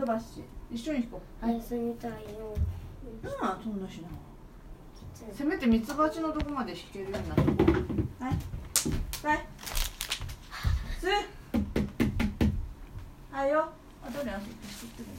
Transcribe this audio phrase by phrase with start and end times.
[0.00, 1.48] ドバッシー一緒に弾こう。
[1.48, 2.54] 休みたいよ。
[3.40, 4.08] ああそんなしな
[5.32, 7.42] せめてミツバチのとこまで弾けるようになって
[8.24, 8.32] はい。
[9.26, 9.46] はい。
[10.98, 11.06] す。
[13.30, 13.68] はいよ。
[14.02, 15.14] あどれ遊びってるね。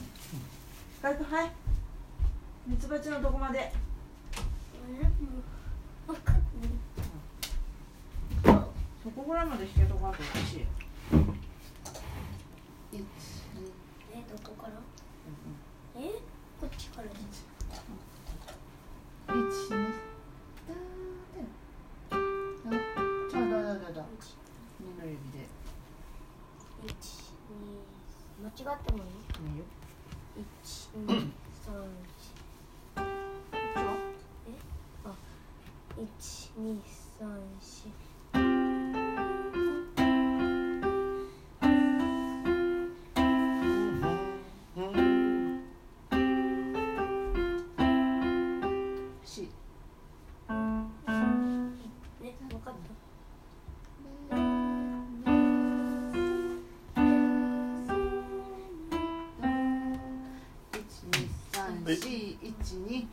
[1.01, 1.51] はいはい。
[2.67, 3.71] ミツバチのとこまで。
[9.03, 10.67] そこぐらいまで弾けとかんとおかしい一
[28.57, 29.09] 間違ってもいい？
[29.51, 29.63] いいよ。
[30.37, 31.19] 1 2 3
[32.95, 33.03] 4
[34.47, 34.55] え？
[35.05, 35.07] あ
[35.97, 36.03] 1
[36.59, 36.81] 2
[37.19, 37.25] 3
[37.59, 37.91] 4
[61.95, 63.05] 112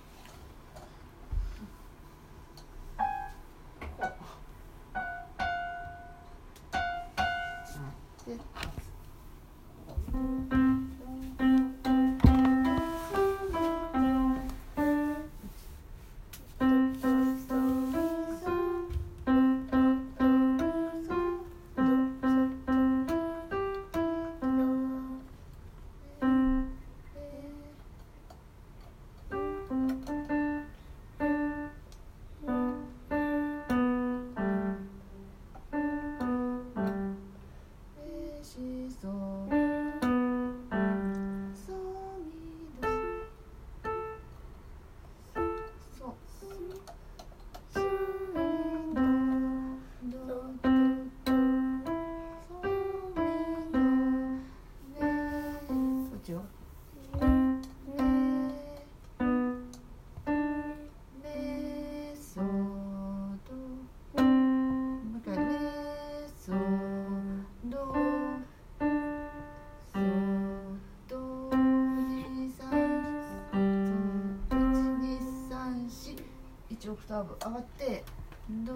[77.37, 78.05] 上がって
[78.49, 78.73] ど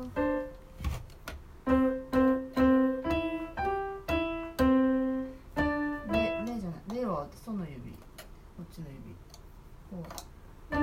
[6.13, 7.93] レレじゃないレはその指。
[7.93, 9.17] こっちの指。
[9.91, 10.05] こ
[10.71, 10.75] う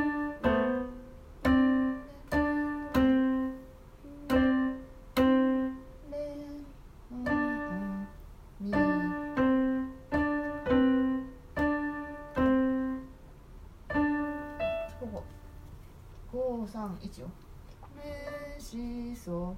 [6.12, 6.18] レ
[7.12, 8.08] うんうん
[8.60, 8.72] ミ
[15.00, 15.24] ここ。
[16.32, 17.30] 五三一よ
[18.60, 19.56] しそ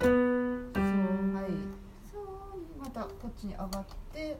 [0.00, 0.12] そう
[1.34, 1.50] はい。
[2.10, 2.22] そう
[2.78, 4.38] またこっちに上がって。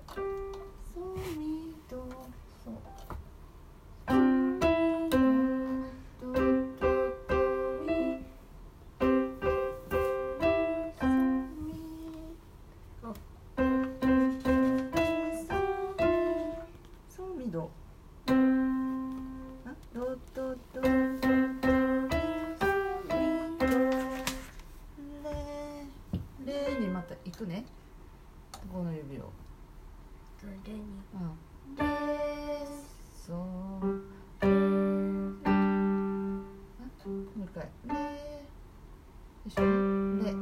[19.94, 20.00] レ
[26.44, 27.64] レにまた行くね
[28.72, 29.30] この指を
[30.42, 30.80] どれに
[31.14, 31.84] うんレ
[33.24, 33.30] ソ
[34.42, 34.48] レ
[35.44, 35.48] あ
[37.06, 37.94] もう一回レ
[39.46, 40.34] 一緒にレレ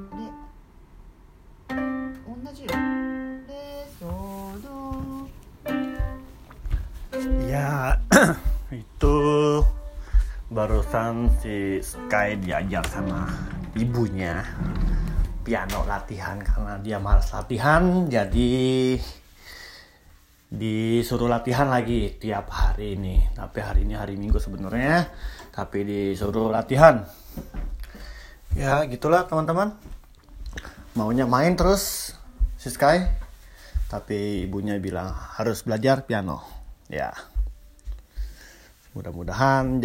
[2.26, 2.68] 同じよ
[3.46, 4.02] レソ
[4.62, 4.72] ド
[7.46, 8.41] Ya, itu
[10.62, 13.26] barusan si Sky diajar sama
[13.74, 14.47] ibunya
[15.42, 18.94] piano latihan karena dia malas latihan jadi
[20.54, 23.26] disuruh latihan lagi tiap hari ini.
[23.34, 25.10] Tapi hari ini hari minggu sebenarnya
[25.50, 27.10] tapi disuruh latihan.
[28.54, 29.74] Ya gitulah teman-teman.
[30.94, 32.15] Maunya main terus
[32.54, 33.03] si Sky.
[33.91, 36.38] Tapi ibunya bilang harus belajar piano.
[36.86, 37.10] Ya.
[38.92, 39.80] Mudah-mudahan